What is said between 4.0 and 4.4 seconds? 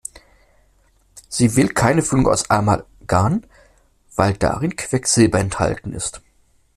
weil